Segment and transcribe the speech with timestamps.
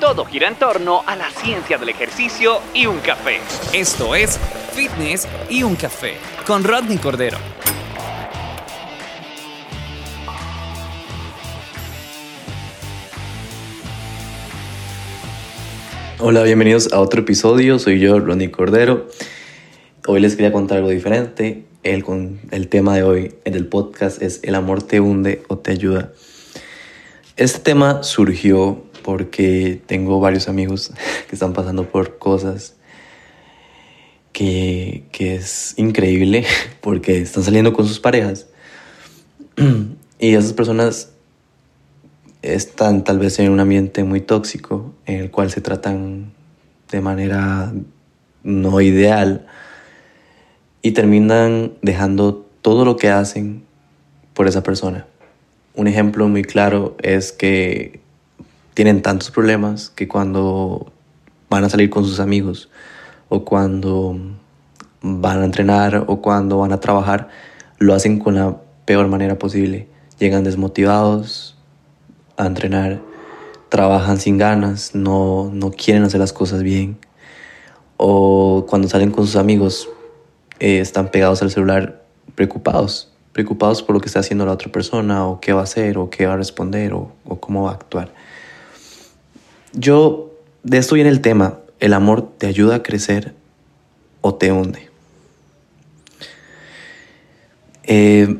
[0.00, 3.38] Todo gira en torno a la ciencia del ejercicio y un café.
[3.72, 4.40] Esto es
[4.72, 6.14] Fitness y un café
[6.46, 7.38] con Rodney Cordero.
[16.18, 17.78] Hola, bienvenidos a otro episodio.
[17.78, 19.06] Soy yo, Rodney Cordero.
[20.08, 21.66] Hoy les quería contar algo diferente.
[21.84, 22.04] El,
[22.50, 26.12] el tema de hoy en el podcast es ¿El amor te hunde o te ayuda?
[27.36, 30.92] Este tema surgió porque tengo varios amigos
[31.28, 32.74] que están pasando por cosas
[34.32, 36.44] que, que es increíble
[36.80, 38.48] porque están saliendo con sus parejas
[40.18, 41.12] y esas personas
[42.42, 46.32] están tal vez en un ambiente muy tóxico en el cual se tratan
[46.90, 47.72] de manera
[48.42, 49.46] no ideal
[50.82, 53.64] y terminan dejando todo lo que hacen
[54.34, 55.06] por esa persona.
[55.74, 58.03] Un ejemplo muy claro es que
[58.74, 60.92] tienen tantos problemas que cuando
[61.48, 62.68] van a salir con sus amigos
[63.28, 64.18] o cuando
[65.00, 67.28] van a entrenar o cuando van a trabajar,
[67.78, 69.88] lo hacen con la peor manera posible.
[70.18, 71.56] Llegan desmotivados
[72.36, 73.00] a entrenar,
[73.68, 76.98] trabajan sin ganas, no, no quieren hacer las cosas bien.
[77.96, 79.88] O cuando salen con sus amigos,
[80.58, 85.26] eh, están pegados al celular preocupados, preocupados por lo que está haciendo la otra persona
[85.26, 87.74] o qué va a hacer o qué va a responder o, o cómo va a
[87.74, 88.12] actuar.
[89.76, 90.30] Yo,
[90.62, 93.34] de esto viene el tema, ¿el amor te ayuda a crecer
[94.20, 94.88] o te hunde?
[97.82, 98.38] Eh,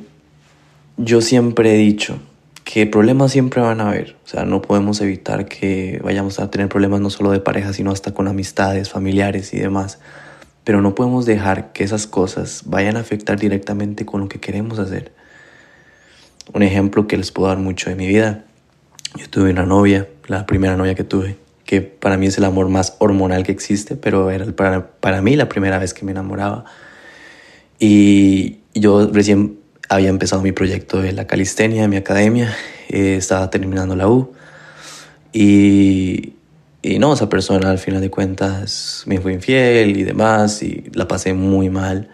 [0.96, 2.20] yo siempre he dicho
[2.62, 6.68] que problemas siempre van a haber, o sea, no podemos evitar que vayamos a tener
[6.68, 9.98] problemas no solo de pareja, sino hasta con amistades, familiares y demás,
[10.62, 14.78] pero no podemos dejar que esas cosas vayan a afectar directamente con lo que queremos
[14.78, 15.12] hacer.
[16.52, 18.44] Un ejemplo que les puedo dar mucho de mi vida.
[19.16, 22.68] Yo tuve una novia la primera novia que tuve, que para mí es el amor
[22.68, 26.64] más hormonal que existe, pero era para, para mí la primera vez que me enamoraba.
[27.78, 29.58] Y yo recién
[29.88, 32.54] había empezado mi proyecto de la calistenia, mi academia,
[32.88, 34.32] eh, estaba terminando la U.
[35.32, 36.34] Y,
[36.82, 41.08] y no, esa persona al final de cuentas me fue infiel y demás, y la
[41.08, 42.08] pasé muy mal.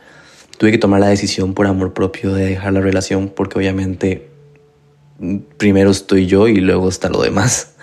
[0.59, 4.29] Tuve que tomar la decisión por amor propio de dejar la relación porque obviamente
[5.57, 7.75] primero estoy yo y luego está lo demás.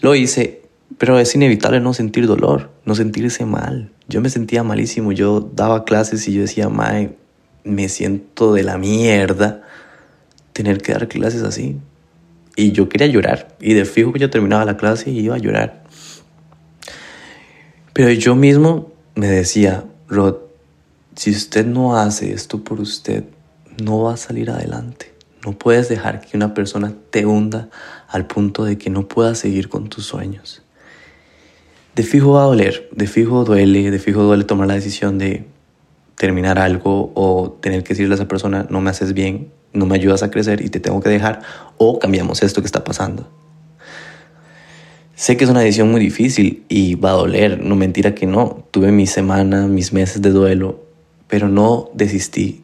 [0.00, 0.62] Lo hice,
[0.98, 3.90] pero es inevitable no sentir dolor, no sentirse mal.
[4.08, 7.16] Yo me sentía malísimo, yo daba clases y yo decía, mae,
[7.64, 9.62] me siento de la mierda
[10.52, 11.76] tener que dar clases así.
[12.56, 15.38] Y yo quería llorar, y de fijo que yo terminaba la clase y iba a
[15.38, 15.84] llorar.
[17.92, 20.36] Pero yo mismo me decía, Rod,
[21.14, 23.24] si usted no hace esto por usted,
[23.82, 25.09] no va a salir adelante.
[25.44, 27.68] No puedes dejar que una persona te hunda
[28.08, 30.62] al punto de que no puedas seguir con tus sueños.
[31.94, 35.46] De fijo va a doler, de fijo duele, de fijo duele tomar la decisión de
[36.14, 39.94] terminar algo o tener que decirle a esa persona, no me haces bien, no me
[39.94, 41.40] ayudas a crecer y te tengo que dejar
[41.78, 43.28] o cambiamos esto que está pasando.
[45.14, 48.64] Sé que es una decisión muy difícil y va a doler, no mentira que no.
[48.70, 50.82] Tuve mi semana, mis meses de duelo,
[51.28, 52.62] pero no desistí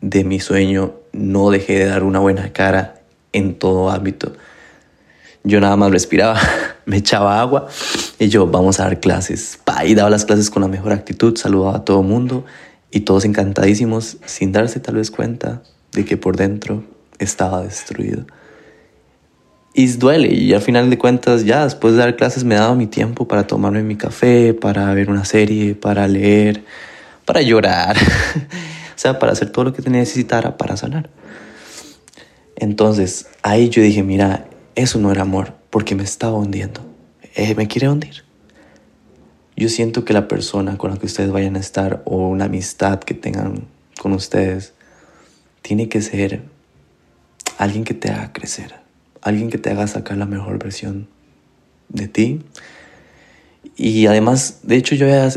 [0.00, 3.00] de mi sueño, no dejé de dar una buena cara
[3.32, 4.32] en todo ámbito.
[5.42, 6.38] Yo nada más respiraba,
[6.84, 7.68] me echaba agua
[8.18, 9.58] y yo, vamos a dar clases.
[9.84, 12.44] y daba las clases con la mejor actitud, saludaba a todo mundo
[12.90, 15.62] y todos encantadísimos sin darse tal vez cuenta
[15.92, 16.84] de que por dentro
[17.18, 18.26] estaba destruido.
[19.72, 22.86] Y duele, y al final de cuentas ya después de dar clases me daba mi
[22.86, 26.64] tiempo para tomarme mi café, para ver una serie, para leer,
[27.24, 27.96] para llorar,
[29.00, 31.08] sea, para hacer todo lo que necesitara para sanar.
[32.56, 36.82] Entonces ahí yo dije, mira, eso no era amor, porque me estaba hundiendo.
[37.34, 38.24] Eh, me quiere hundir.
[39.56, 43.00] Yo siento que la persona con la que ustedes vayan a estar o una amistad
[43.00, 43.68] que tengan
[43.98, 44.74] con ustedes
[45.62, 46.42] tiene que ser
[47.56, 48.74] alguien que te haga crecer,
[49.22, 51.08] alguien que te haga sacar la mejor versión
[51.88, 52.42] de ti.
[53.76, 55.30] Y además, de hecho, yo ya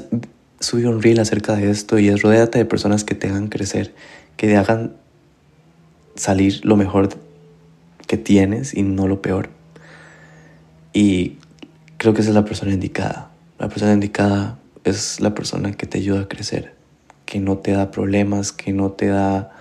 [0.63, 3.93] subí un reel acerca de esto y es rodeate de personas que te hagan crecer,
[4.37, 4.95] que te hagan
[6.15, 7.09] salir lo mejor
[8.07, 9.49] que tienes y no lo peor.
[10.93, 11.37] Y
[11.97, 13.29] creo que esa es la persona indicada.
[13.59, 16.75] La persona indicada es la persona que te ayuda a crecer,
[17.25, 19.51] que no te da problemas, que no te da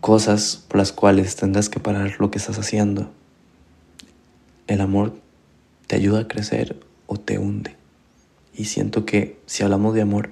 [0.00, 3.10] cosas por las cuales tendrás que parar lo que estás haciendo.
[4.68, 5.14] El amor
[5.88, 7.76] te ayuda a crecer o te hunde.
[8.56, 10.30] Y siento que si hablamos de amor,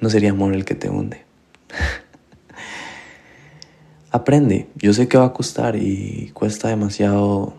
[0.00, 1.24] no sería amor el que te hunde.
[4.10, 7.54] Aprende, yo sé que va a costar y cuesta demasiado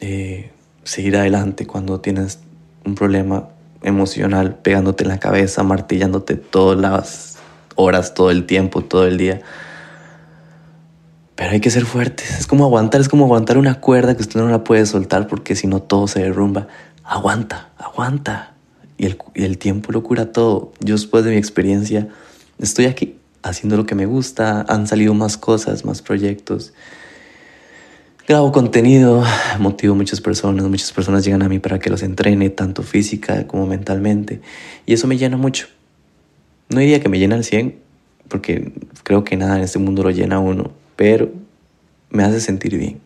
[0.00, 0.50] eh,
[0.84, 2.40] seguir adelante cuando tienes
[2.84, 3.48] un problema
[3.82, 7.38] emocional pegándote en la cabeza, martillándote todas las
[7.76, 9.40] horas, todo el tiempo, todo el día.
[11.34, 12.40] Pero hay que ser fuertes.
[12.40, 15.56] Es como aguantar, es como aguantar una cuerda que usted no la puede soltar porque
[15.56, 16.68] si no todo se derrumba.
[17.10, 18.54] Aguanta, aguanta.
[18.96, 19.06] Y
[19.42, 20.72] el, tiempo lo cura todo.
[20.78, 22.06] Yo después de mi experiencia
[22.60, 24.64] estoy aquí haciendo lo que me gusta.
[24.68, 26.72] Han salido más cosas, más proyectos.
[28.28, 29.24] Grabo contenido,
[29.58, 33.44] motivo a muchas personas, muchas personas llegan a mí para que los entrene, tanto física
[33.48, 34.40] como mentalmente,
[34.86, 35.66] y eso me llena mucho.
[36.68, 37.76] No diría que me llena al 100,
[38.28, 38.72] porque
[39.02, 41.32] creo que nada en este mundo lo llena uno, pero
[42.08, 43.00] me hace sentir bien.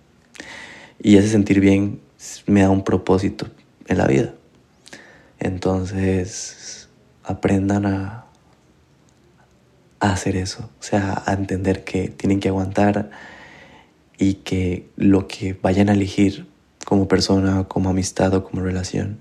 [1.03, 2.00] Y ese sentir bien
[2.47, 3.47] me da un propósito
[3.89, 4.35] en la vida.
[5.39, 6.89] Entonces,
[7.23, 8.21] aprendan a,
[10.01, 13.11] hacer eso, o sea, a entender que tienen que aguantar
[14.19, 16.47] y que lo que vayan a elegir
[16.85, 19.19] como persona, como amistad o como relación,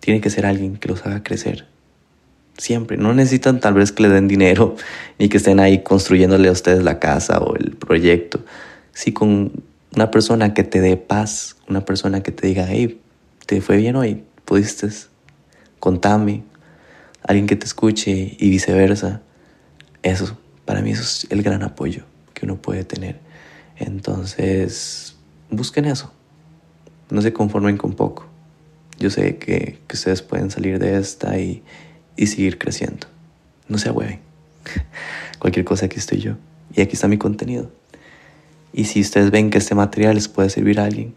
[0.00, 1.66] tiene que ser alguien que los haga crecer.
[2.56, 2.96] Siempre.
[2.96, 4.76] No necesitan tal vez que le den dinero
[5.18, 8.40] ni que estén ahí construyéndole a ustedes la casa o el proyecto.
[8.92, 9.52] Sí, con
[9.94, 12.98] una persona que te dé paz, una persona que te diga, hey,
[13.46, 14.88] te fue bien hoy, pudiste,
[15.78, 16.42] contame,
[17.22, 19.22] alguien que te escuche y viceversa.
[20.02, 23.20] Eso, para mí es el gran apoyo que uno puede tener.
[23.76, 25.16] Entonces,
[25.50, 26.12] busquen eso.
[27.10, 28.26] No se conformen con poco.
[28.98, 31.62] Yo sé que, ustedes pueden salir de esta y,
[32.16, 33.06] y seguir creciendo.
[33.68, 34.20] No se ahueven.
[35.38, 36.36] Cualquier cosa aquí estoy yo.
[36.74, 37.70] Y aquí está mi contenido.
[38.72, 41.14] Y si ustedes ven que este material les puede servir a alguien,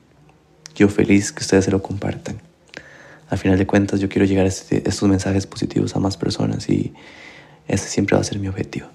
[0.78, 2.40] yo feliz que ustedes se lo compartan.
[3.30, 6.70] Al final de cuentas, yo quiero llegar a este, estos mensajes positivos a más personas
[6.70, 6.94] y
[7.68, 8.88] ese siempre va a ser mi objetivo.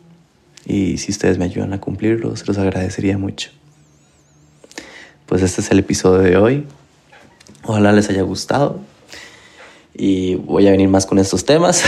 [0.65, 3.51] Y si ustedes me ayudan a cumplirlo, se los agradecería mucho.
[5.27, 6.67] Pues este es el episodio de hoy.
[7.65, 8.81] Ojalá les haya gustado.
[9.93, 11.83] Y voy a venir más con estos temas.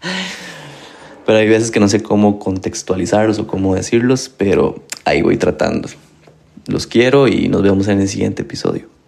[1.26, 5.88] pero hay veces que no sé cómo contextualizarlos o cómo decirlos, pero ahí voy tratando.
[6.66, 8.95] Los quiero y nos vemos en el siguiente episodio.